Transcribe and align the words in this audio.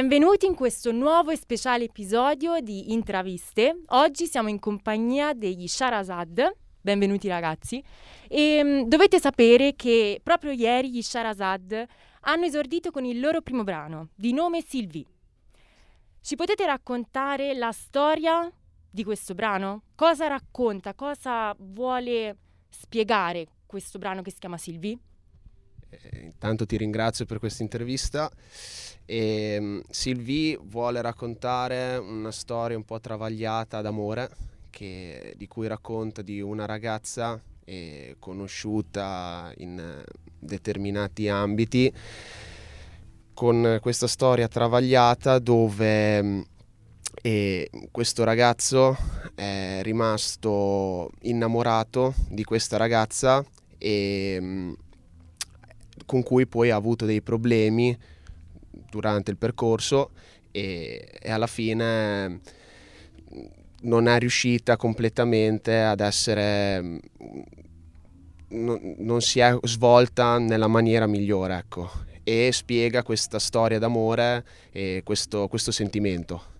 Benvenuti 0.00 0.46
in 0.46 0.54
questo 0.54 0.92
nuovo 0.92 1.30
e 1.30 1.36
speciale 1.36 1.84
episodio 1.84 2.58
di 2.60 2.90
Intraviste. 2.90 3.82
Oggi 3.88 4.24
siamo 4.24 4.48
in 4.48 4.58
compagnia 4.58 5.34
degli 5.34 5.68
Sharazad. 5.68 6.56
Benvenuti 6.80 7.28
ragazzi. 7.28 7.84
E 8.26 8.62
mm, 8.64 8.82
dovete 8.84 9.20
sapere 9.20 9.74
che 9.76 10.18
proprio 10.22 10.52
ieri 10.52 10.90
gli 10.90 11.02
Sharazad 11.02 11.84
hanno 12.20 12.44
esordito 12.46 12.90
con 12.90 13.04
il 13.04 13.20
loro 13.20 13.42
primo 13.42 13.62
brano, 13.62 14.08
di 14.14 14.32
nome 14.32 14.62
Sylvie. 14.66 15.04
Ci 16.22 16.34
potete 16.34 16.64
raccontare 16.64 17.52
la 17.52 17.70
storia 17.70 18.50
di 18.90 19.04
questo 19.04 19.34
brano? 19.34 19.82
Cosa 19.94 20.28
racconta, 20.28 20.94
cosa 20.94 21.54
vuole 21.58 22.38
spiegare 22.70 23.48
questo 23.66 23.98
brano 23.98 24.22
che 24.22 24.30
si 24.30 24.38
chiama 24.38 24.56
Sylvie? 24.56 24.98
Eh, 25.90 26.20
intanto 26.24 26.66
ti 26.66 26.76
ringrazio 26.76 27.26
per 27.26 27.38
questa 27.38 27.62
intervista. 27.62 28.30
E, 29.04 29.56
um, 29.58 29.82
Sylvie 29.90 30.58
vuole 30.62 31.00
raccontare 31.02 31.96
una 31.96 32.30
storia 32.30 32.76
un 32.76 32.84
po' 32.84 33.00
travagliata 33.00 33.80
d'amore 33.80 34.30
che, 34.70 35.34
di 35.36 35.46
cui 35.48 35.66
racconta 35.66 36.22
di 36.22 36.40
una 36.40 36.64
ragazza 36.64 37.40
eh, 37.64 38.16
conosciuta 38.18 39.52
in 39.58 40.02
determinati 40.38 41.28
ambiti 41.28 41.92
con 43.34 43.78
questa 43.80 44.06
storia 44.06 44.48
travagliata 44.48 45.38
dove 45.38 46.22
mm, 46.22 46.40
e 47.22 47.70
questo 47.90 48.24
ragazzo 48.24 48.96
è 49.34 49.80
rimasto 49.82 51.10
innamorato 51.22 52.14
di 52.28 52.44
questa 52.44 52.76
ragazza 52.76 53.44
e 53.76 54.38
mm, 54.40 54.72
con 56.06 56.22
cui 56.22 56.46
poi 56.46 56.70
ha 56.70 56.76
avuto 56.76 57.04
dei 57.04 57.20
problemi 57.20 57.96
durante 58.90 59.30
il 59.30 59.36
percorso 59.36 60.10
e, 60.50 61.08
e 61.20 61.30
alla 61.30 61.46
fine 61.46 62.28
mm, 62.28 62.36
non 63.82 64.08
è 64.08 64.18
riuscita 64.18 64.76
completamente 64.76 65.80
ad 65.80 66.00
essere 66.00 67.00
non, 68.48 68.94
non 68.98 69.20
si 69.20 69.38
è 69.40 69.56
svolta 69.62 70.38
nella 70.38 70.66
maniera 70.68 71.06
migliore 71.06 71.56
ecco. 71.56 72.08
E 72.22 72.50
spiega 72.52 73.02
questa 73.02 73.38
storia 73.38 73.78
d'amore 73.78 74.44
e 74.70 75.00
questo, 75.04 75.48
questo 75.48 75.72
sentimento 75.72 76.58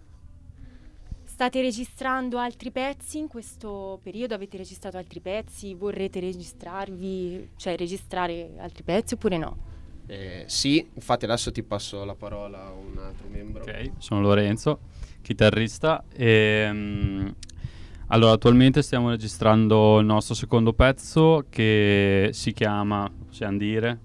State 1.40 1.62
registrando 1.62 2.36
altri 2.36 2.70
pezzi 2.70 3.16
in 3.16 3.26
questo 3.26 3.98
periodo? 4.02 4.34
Avete 4.34 4.58
registrato 4.58 4.98
altri 4.98 5.20
pezzi? 5.20 5.72
Vorrete 5.72 6.20
registrarvi, 6.20 7.52
cioè 7.56 7.78
registrare 7.78 8.56
altri 8.58 8.82
pezzi 8.82 9.14
oppure 9.14 9.38
no? 9.38 9.56
Eh, 10.06 10.44
sì, 10.48 10.86
infatti 10.92 11.24
adesso 11.24 11.50
ti 11.50 11.62
passo 11.62 12.04
la 12.04 12.14
parola 12.14 12.66
a 12.66 12.72
un 12.72 12.98
altro 12.98 13.26
membro. 13.30 13.62
Ok, 13.62 13.92
sono 13.96 14.20
Lorenzo, 14.20 14.80
chitarrista 15.22 16.04
e 16.12 16.68
um, 16.70 17.34
allora 18.08 18.32
attualmente 18.32 18.82
stiamo 18.82 19.08
registrando 19.08 19.98
il 19.98 20.04
nostro 20.04 20.34
secondo 20.34 20.74
pezzo 20.74 21.46
che 21.48 22.28
si 22.34 22.52
chiama, 22.52 23.10
possiamo 23.26 23.56
dire, 23.56 23.98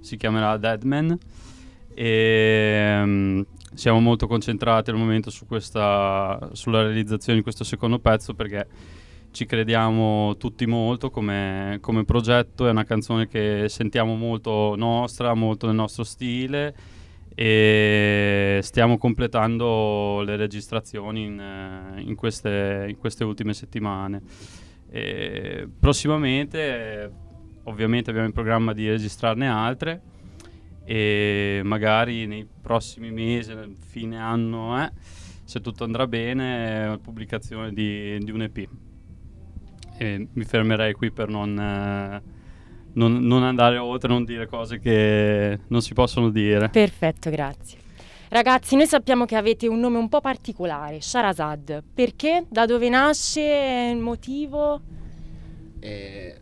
si 0.00 0.18
chiamerà 0.18 0.58
Deadman 0.58 1.18
e 1.94 3.00
um, 3.02 3.46
siamo 3.74 4.00
molto 4.00 4.26
concentrati 4.26 4.90
al 4.90 4.96
momento 4.96 5.30
su 5.30 5.46
questa, 5.46 6.50
sulla 6.52 6.82
realizzazione 6.82 7.38
di 7.38 7.42
questo 7.44 7.64
secondo 7.64 7.98
pezzo 7.98 8.34
perché 8.34 8.66
ci 9.32 9.46
crediamo 9.46 10.36
tutti 10.36 10.64
molto 10.64 11.10
come, 11.10 11.78
come, 11.80 12.04
progetto, 12.04 12.68
è 12.68 12.70
una 12.70 12.84
canzone 12.84 13.26
che 13.26 13.66
sentiamo 13.68 14.14
molto 14.14 14.74
nostra, 14.76 15.34
molto 15.34 15.66
nel 15.66 15.74
nostro 15.74 16.04
stile 16.04 16.74
e 17.34 18.60
stiamo 18.62 18.96
completando 18.96 20.22
le 20.22 20.36
registrazioni 20.36 21.24
in, 21.24 22.02
in, 22.06 22.14
queste, 22.14 22.86
in 22.88 22.96
queste, 22.96 23.24
ultime 23.24 23.54
settimane. 23.54 24.22
E 24.88 25.68
prossimamente 25.80 27.10
ovviamente 27.64 28.10
abbiamo 28.10 28.28
in 28.28 28.32
programma 28.32 28.72
di 28.72 28.88
registrarne 28.88 29.48
altre 29.48 30.00
e 30.84 31.62
magari 31.64 32.26
nei 32.26 32.46
prossimi 32.60 33.10
mesi, 33.10 33.52
fine 33.86 34.18
anno, 34.18 34.82
eh, 34.82 34.90
se 35.44 35.60
tutto 35.60 35.84
andrà 35.84 36.06
bene, 36.06 36.86
la 36.86 36.98
pubblicazione 36.98 37.72
di, 37.72 38.18
di, 38.18 38.30
un 38.30 38.42
EP. 38.42 38.68
E 39.96 40.28
mi 40.32 40.44
fermerei 40.44 40.92
qui 40.92 41.10
per 41.10 41.28
non, 41.28 41.58
eh, 41.58 42.22
non, 42.92 43.18
non 43.18 43.42
andare 43.42 43.78
oltre, 43.78 44.08
non 44.08 44.24
dire 44.24 44.46
cose 44.46 44.78
che 44.78 45.60
non 45.68 45.80
si 45.80 45.94
possono 45.94 46.30
dire. 46.30 46.68
Perfetto, 46.68 47.30
grazie. 47.30 47.78
Ragazzi, 48.28 48.74
noi 48.74 48.86
sappiamo 48.86 49.26
che 49.26 49.36
avete 49.36 49.68
un 49.68 49.78
nome 49.78 49.96
un 49.96 50.08
po' 50.08 50.20
particolare, 50.20 51.00
Sharazad. 51.00 51.82
Perché? 51.94 52.44
Da 52.48 52.66
dove 52.66 52.88
nasce? 52.88 53.90
Il 53.92 53.98
motivo? 53.98 54.80
Eh, 55.78 56.40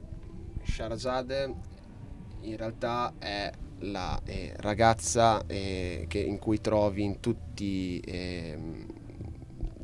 Sharazad 0.65 1.55
in 2.43 2.57
realtà 2.57 3.13
è 3.19 3.51
la 3.83 4.21
eh, 4.25 4.53
ragazza 4.59 5.45
eh, 5.47 6.05
che, 6.09 6.19
in 6.19 6.39
cui 6.39 6.61
trovi 6.61 7.03
in 7.03 7.21
tutti 7.21 8.01
eh, 8.01 8.59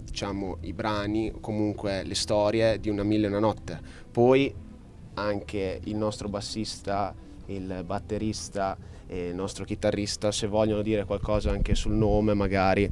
diciamo, 0.05 0.59
i 0.63 0.73
brani, 0.73 1.33
comunque 1.41 2.03
le 2.03 2.15
storie 2.15 2.79
di 2.81 2.89
una 2.89 3.03
mille 3.03 3.27
e 3.27 3.29
una 3.29 3.39
notte. 3.39 3.81
Poi 4.11 4.53
anche 5.15 5.81
il 5.85 5.97
nostro 5.97 6.29
bassista, 6.29 7.15
il 7.47 7.83
batterista 7.85 8.77
e 9.07 9.29
il 9.29 9.35
nostro 9.35 9.65
chitarrista, 9.65 10.31
se 10.31 10.47
vogliono 10.47 10.83
dire 10.83 11.05
qualcosa 11.05 11.51
anche 11.51 11.75
sul 11.75 11.93
nome 11.93 12.35
magari, 12.35 12.91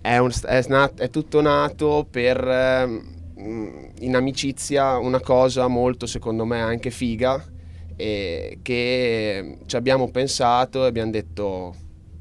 è, 0.00 0.18
un, 0.18 0.30
è, 0.44 0.64
nat, 0.68 1.00
è 1.00 1.10
tutto 1.10 1.40
nato 1.40 2.06
per 2.10 2.44
ehm, 2.44 3.92
in 4.00 4.16
amicizia 4.16 4.98
una 4.98 5.20
cosa 5.20 5.68
molto 5.68 6.06
secondo 6.06 6.44
me 6.44 6.60
anche 6.60 6.90
figa 6.90 7.51
e 7.96 8.58
che 8.62 9.58
ci 9.66 9.76
abbiamo 9.76 10.10
pensato 10.10 10.84
e 10.84 10.88
abbiamo 10.88 11.10
detto 11.10 11.74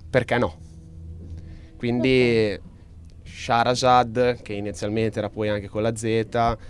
perché 0.09 0.37
no. 0.37 0.57
Quindi 1.77 2.57
okay. 2.57 2.69
Sharazad, 3.23 4.41
che 4.41 4.53
inizialmente 4.53 5.17
era 5.17 5.29
poi 5.29 5.49
anche 5.49 5.67
con 5.67 5.81
la 5.81 5.95
Z, 5.95 6.03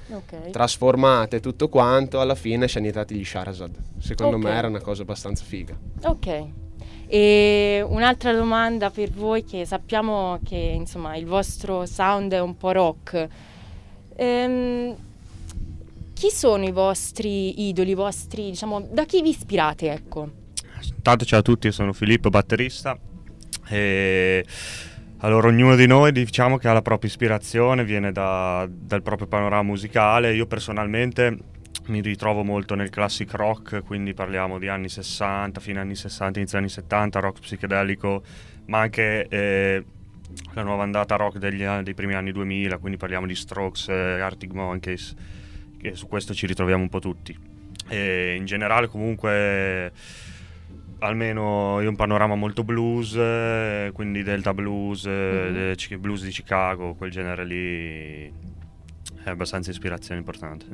okay. 0.09 0.51
trasformate 0.51 1.41
tutto 1.41 1.67
quanto, 1.67 2.21
alla 2.21 2.35
fine 2.35 2.67
ci 2.67 2.77
hanno 2.77 2.85
iniziati 2.85 3.15
gli 3.15 3.25
Sharazad. 3.25 3.75
Secondo 3.99 4.37
okay. 4.37 4.51
me 4.51 4.57
era 4.57 4.67
una 4.67 4.79
cosa 4.79 5.01
abbastanza 5.01 5.43
figa. 5.43 5.77
Ok. 6.03 6.47
E 7.07 7.85
un'altra 7.85 8.31
domanda 8.31 8.89
per 8.89 9.09
voi 9.09 9.43
che 9.43 9.65
sappiamo 9.65 10.39
che 10.45 10.55
insomma 10.55 11.17
il 11.17 11.25
vostro 11.25 11.85
sound 11.85 12.31
è 12.31 12.39
un 12.39 12.55
po' 12.55 12.71
rock. 12.71 13.27
Ehm, 14.15 14.95
chi 16.21 16.29
sono 16.29 16.65
i 16.65 16.71
vostri 16.71 17.67
idoli, 17.67 17.91
i 17.91 17.95
vostri, 17.95 18.51
diciamo, 18.51 18.87
da 18.91 19.05
chi 19.05 19.23
vi 19.23 19.29
ispirate, 19.29 19.91
ecco? 19.91 20.29
Tanto 21.01 21.25
ciao 21.25 21.39
a 21.39 21.41
tutti, 21.41 21.71
sono 21.71 21.93
Filippo, 21.93 22.29
batterista. 22.29 22.95
E 23.67 24.45
allora 25.21 25.47
ognuno 25.47 25.75
di 25.75 25.87
noi 25.87 26.11
diciamo 26.11 26.57
che 26.57 26.67
ha 26.67 26.73
la 26.73 26.83
propria 26.83 27.09
ispirazione, 27.09 27.83
viene 27.83 28.11
da, 28.11 28.69
dal 28.69 29.01
proprio 29.01 29.25
panorama 29.25 29.63
musicale. 29.63 30.35
Io 30.35 30.45
personalmente 30.45 31.35
mi 31.87 32.01
ritrovo 32.01 32.43
molto 32.43 32.75
nel 32.75 32.91
classic 32.91 33.33
rock, 33.33 33.83
quindi 33.83 34.13
parliamo 34.13 34.59
di 34.59 34.67
anni 34.67 34.89
60, 34.89 35.59
fine 35.59 35.79
anni 35.79 35.95
60, 35.95 36.37
inizio 36.37 36.59
anni 36.59 36.69
70, 36.69 37.19
rock 37.19 37.39
psichedelico, 37.39 38.21
ma 38.67 38.77
anche 38.81 39.25
eh, 39.27 39.83
la 40.53 40.61
nuova 40.61 40.83
andata 40.83 41.15
rock 41.15 41.39
degli, 41.39 41.65
dei 41.65 41.95
primi 41.95 42.13
anni 42.13 42.31
2000, 42.31 42.77
quindi 42.77 42.99
parliamo 42.99 43.25
di 43.25 43.33
Strokes, 43.33 43.89
eh, 43.89 44.19
Arctic 44.19 44.51
Monkeys 44.51 45.15
che 45.81 45.95
su 45.95 46.07
questo 46.07 46.33
ci 46.33 46.45
ritroviamo 46.45 46.83
un 46.83 46.89
po' 46.89 46.99
tutti. 46.99 47.35
E 47.87 48.35
in 48.37 48.45
generale 48.45 48.87
comunque 48.87 49.91
almeno 50.99 51.81
io 51.81 51.89
un 51.89 51.95
panorama 51.95 52.35
molto 52.35 52.63
blues, 52.63 53.13
quindi 53.93 54.23
Delta 54.23 54.53
Blues, 54.53 55.07
mm-hmm. 55.07 55.99
blues 55.99 56.23
di 56.23 56.29
Chicago, 56.29 56.93
quel 56.93 57.09
genere 57.09 57.43
lì 57.45 58.31
è 59.23 59.29
abbastanza 59.29 59.71
ispirazione 59.71 60.19
importante. 60.19 60.65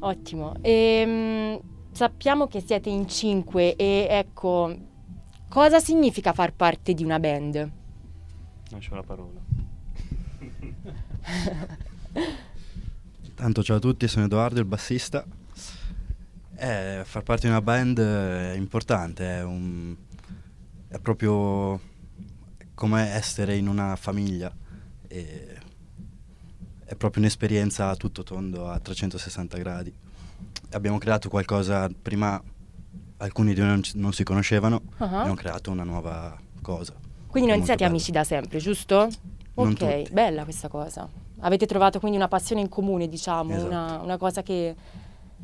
Ottimo. 0.00 0.56
E, 0.60 1.06
mh, 1.06 1.60
sappiamo 1.92 2.48
che 2.48 2.60
siete 2.60 2.90
in 2.90 3.08
cinque 3.08 3.76
e 3.76 4.08
ecco, 4.10 4.76
cosa 5.48 5.78
significa 5.78 6.32
far 6.32 6.52
parte 6.52 6.92
di 6.92 7.04
una 7.04 7.20
band? 7.20 7.70
C'ho 8.78 8.94
la 8.94 9.02
parola. 9.02 9.40
Tanto 13.42 13.64
ciao 13.64 13.78
a 13.78 13.80
tutti, 13.80 14.06
sono 14.06 14.26
Edoardo, 14.26 14.60
il 14.60 14.66
bassista. 14.66 15.24
Eh, 16.54 17.02
far 17.04 17.22
parte 17.24 17.46
di 17.46 17.48
una 17.48 17.60
band 17.60 17.98
è 17.98 18.54
importante, 18.54 19.38
è, 19.38 19.42
un, 19.42 19.96
è 20.86 21.00
proprio 21.00 21.80
come 22.72 23.10
essere 23.10 23.56
in 23.56 23.66
una 23.66 23.96
famiglia. 23.96 24.54
è 25.08 26.94
proprio 26.96 27.20
un'esperienza 27.22 27.88
a 27.88 27.96
tutto 27.96 28.22
tondo, 28.22 28.68
a 28.70 28.78
360 28.78 29.58
gradi. 29.58 29.92
Abbiamo 30.70 30.98
creato 30.98 31.28
qualcosa, 31.28 31.90
prima 32.00 32.40
alcuni 33.16 33.54
di 33.54 33.60
noi 33.60 33.70
non, 33.70 33.82
non 33.94 34.12
si 34.12 34.22
conoscevano, 34.22 34.82
uh-huh. 34.98 35.04
abbiamo 35.04 35.34
creato 35.34 35.72
una 35.72 35.82
nuova 35.82 36.38
cosa. 36.60 36.94
Quindi 37.26 37.50
non 37.50 37.58
siete 37.64 37.82
molto 37.82 37.96
amici 37.96 38.12
da 38.12 38.22
sempre, 38.22 38.60
giusto? 38.60 39.10
Non 39.54 39.72
ok, 39.72 39.74
tutti. 39.74 40.12
bella 40.12 40.44
questa 40.44 40.68
cosa. 40.68 41.21
Avete 41.44 41.66
trovato 41.66 41.98
quindi 41.98 42.16
una 42.16 42.28
passione 42.28 42.60
in 42.60 42.68
comune, 42.68 43.08
diciamo, 43.08 43.52
Esatto. 43.52 43.66
una, 43.66 44.00
una 44.00 44.16
cosa 44.16 44.42
che 44.42 44.74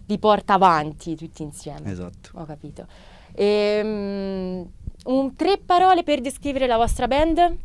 vi 0.07 0.19
porta 0.19 0.55
avanti 0.55 1.17
tutti 1.17 1.43
insieme. 1.43 1.91
Esatto. 1.91 2.31
Ho 2.35 2.45
capito. 2.45 2.87
Ehm, 3.35 4.67
un, 5.05 5.37
tre 5.37 5.59
parole 5.59 6.03
per 6.03 6.21
descrivere 6.21 6.67
la 6.67 6.77
vostra 6.77 7.07
band? 7.07 7.57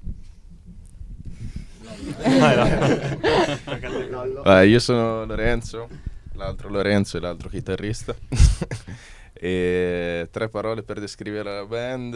Eh, 4.46 4.68
io 4.68 4.80
sono 4.80 5.26
Lorenzo, 5.26 5.88
l'altro 6.34 6.70
Lorenzo 6.70 7.18
e 7.18 7.20
l'altro 7.20 7.50
chitarrista. 7.50 8.16
e 9.34 10.28
tre 10.32 10.50
parole 10.50 10.84
per 10.84 11.00
descrivere 11.00 11.56
la 11.56 11.66
band. 11.66 12.14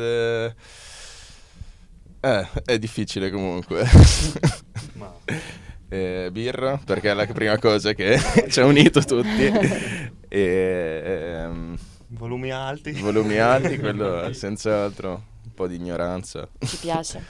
Eh, 2.19 2.47
è 2.65 2.79
difficile 2.79 3.29
comunque. 3.29 3.85
Eh, 5.89 6.29
birra, 6.31 6.79
perché 6.83 7.11
è 7.11 7.13
la 7.13 7.25
prima 7.27 7.57
cosa 7.57 7.93
che 7.93 8.17
ci 8.49 8.59
ha 8.59 8.65
unito 8.65 8.99
tutti. 9.01 9.51
E 10.29 11.01
ehm, 11.05 11.77
Volumi 12.09 12.51
alti. 12.51 12.91
volumi 12.91 13.37
alti, 13.37 13.77
quello 13.79 14.33
senz'altro. 14.33 15.23
Un 15.45 15.53
po' 15.53 15.67
di 15.67 15.75
ignoranza. 15.75 16.49
Ci 16.59 16.77
piace. 16.79 17.23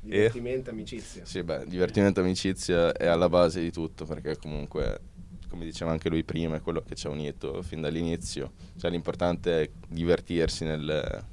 Divertimento, 0.00 0.70
amicizia. 0.70 1.24
Sì, 1.24 1.42
beh, 1.42 1.64
divertimento 1.66 2.20
amicizia 2.20 2.92
è 2.92 3.06
alla 3.08 3.28
base 3.28 3.60
di 3.60 3.72
tutto 3.72 4.04
perché 4.04 4.36
comunque, 4.36 5.00
come 5.48 5.64
diceva 5.64 5.90
anche 5.90 6.08
lui 6.08 6.22
prima, 6.22 6.54
è 6.54 6.60
quello 6.60 6.82
che 6.82 6.94
ci 6.94 7.08
ha 7.08 7.10
unito 7.10 7.60
fin 7.62 7.80
dall'inizio. 7.80 8.52
Cioè 8.78 8.92
l'importante 8.92 9.62
è 9.62 9.70
divertirsi 9.88 10.62
nel, 10.64 10.84
nel 10.84 11.24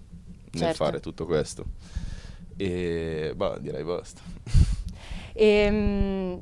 Certo. 0.52 0.84
fare 0.84 1.00
tutto 1.00 1.28
questo. 1.28 1.64
E 2.58 3.34
bah, 3.36 3.60
direi 3.60 3.84
basta. 3.84 4.22
Ehm, 5.34 6.42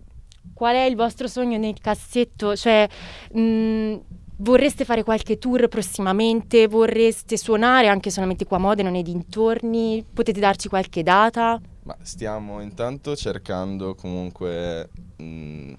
qual 0.54 0.76
è 0.76 0.84
il 0.84 0.96
vostro 0.96 1.28
sogno 1.28 1.58
nel 1.58 1.80
cassetto? 1.80 2.56
Cioè, 2.56 2.88
mh, 3.34 3.96
vorreste 4.38 4.86
fare 4.86 5.04
qualche 5.04 5.38
tour 5.38 5.68
prossimamente? 5.68 6.68
Vorreste 6.68 7.38
suonare 7.38 7.88
anche 7.88 8.10
solamente 8.10 8.46
qua 8.46 8.58
a 8.58 8.60
Modena 8.62 8.90
nei 8.90 9.04
dintorni? 9.04 10.06
Potete 10.14 10.40
darci 10.40 10.68
qualche 10.70 11.04
data? 11.04 11.60
Ma 11.84 11.96
stiamo 12.02 12.62
intanto 12.62 13.16
cercando 13.16 13.96
comunque 13.96 14.90
mh, 15.18 15.74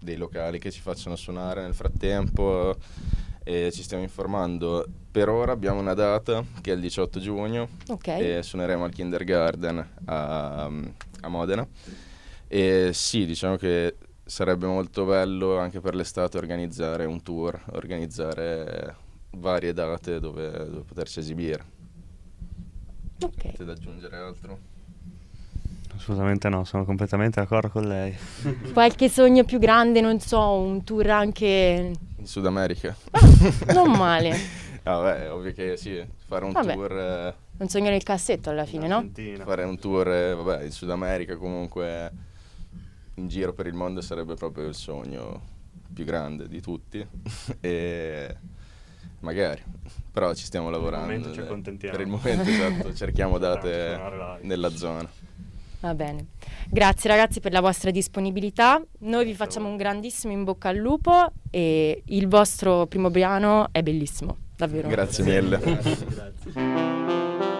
dei 0.00 0.16
locali 0.16 0.58
che 0.58 0.70
ci 0.70 0.80
facciano 0.80 1.16
suonare 1.16 1.62
nel 1.62 1.74
frattempo 1.74 2.74
e 3.44 3.70
ci 3.72 3.82
stiamo 3.82 4.02
informando. 4.04 4.86
Per 5.10 5.28
ora 5.28 5.52
abbiamo 5.52 5.80
una 5.80 5.94
data 5.94 6.44
che 6.60 6.70
è 6.70 6.74
il 6.74 6.80
18 6.80 7.20
giugno 7.20 7.68
Ok. 7.88 8.06
e 8.08 8.40
suoneremo 8.42 8.84
al 8.84 8.92
kindergarten 8.92 9.88
a, 10.06 10.70
a 11.20 11.28
Modena. 11.28 11.66
E 12.54 12.90
sì, 12.92 13.24
diciamo 13.24 13.56
che 13.56 13.96
sarebbe 14.26 14.66
molto 14.66 15.06
bello 15.06 15.56
anche 15.58 15.80
per 15.80 15.94
l'estate 15.94 16.36
organizzare 16.36 17.06
un 17.06 17.22
tour, 17.22 17.58
organizzare 17.70 18.94
varie 19.30 19.72
date 19.72 20.20
dove, 20.20 20.50
dove 20.50 20.82
poterci 20.86 21.20
esibire. 21.20 21.64
ok. 23.22 23.44
Avete 23.46 23.64
da 23.64 23.72
aggiungere 23.72 24.16
altro? 24.18 24.58
Assolutamente 25.96 26.50
no, 26.50 26.64
sono 26.64 26.84
completamente 26.84 27.40
d'accordo 27.40 27.70
con 27.70 27.84
lei. 27.88 28.14
Qualche 28.74 29.08
sogno 29.08 29.44
più 29.44 29.58
grande, 29.58 30.02
non 30.02 30.20
so, 30.20 30.52
un 30.52 30.84
tour 30.84 31.08
anche... 31.08 31.92
In 32.18 32.26
Sud 32.26 32.44
America? 32.44 32.94
Non 33.72 33.92
male. 33.92 34.36
Ah, 34.84 35.00
beh, 35.00 35.28
ovvio 35.28 35.52
che 35.52 35.76
sì, 35.76 36.04
fare 36.26 36.44
un 36.44 36.50
Vabbè. 36.50 36.74
tour, 36.74 36.92
eh, 36.92 37.34
Un 37.58 37.68
sogno 37.68 37.88
nel 37.88 38.02
cassetto 38.02 38.50
alla 38.50 38.64
fine, 38.66 38.88
no? 38.88 38.96
Argentina. 38.96 39.44
fare 39.44 39.62
un 39.62 39.78
tour, 39.78 40.08
eh, 40.08 40.34
vabbè, 40.34 40.64
in 40.64 40.72
Sud 40.72 40.90
America 40.90 41.36
comunque 41.36 42.10
in 43.14 43.28
giro 43.28 43.52
per 43.52 43.66
il 43.66 43.74
mondo 43.74 44.00
sarebbe 44.00 44.34
proprio 44.34 44.66
il 44.66 44.74
sogno 44.74 45.40
più 45.92 46.04
grande 46.04 46.48
di 46.48 46.60
tutti 46.60 47.06
e 47.60 48.36
magari, 49.20 49.62
però 50.10 50.34
ci 50.34 50.44
stiamo 50.44 50.70
lavorando. 50.70 51.06
momento 51.06 51.32
ci 51.32 51.40
eh, 51.40 51.42
accontentiamo. 51.42 51.96
Per 51.96 52.06
il 52.06 52.10
momento, 52.10 52.48
esatto, 52.48 52.94
cerchiamo 52.94 53.38
date 53.38 54.38
nella 54.42 54.70
zona. 54.70 55.08
Va 55.80 55.94
bene. 55.94 56.26
Grazie 56.68 57.10
ragazzi 57.10 57.40
per 57.40 57.50
la 57.52 57.60
vostra 57.60 57.90
disponibilità. 57.90 58.80
Noi 59.00 59.24
vi 59.24 59.32
Grazie 59.32 59.34
facciamo 59.34 59.68
un 59.68 59.76
grandissimo 59.76 60.32
in 60.32 60.44
bocca 60.44 60.68
al 60.68 60.76
lupo 60.76 61.32
e 61.50 62.02
il 62.06 62.28
vostro 62.28 62.86
primo 62.86 63.10
brano 63.10 63.68
è 63.72 63.82
bellissimo, 63.82 64.36
davvero. 64.56 64.88
Grazie 64.88 65.24
mille. 65.24 65.58
Grazie. 65.58 67.50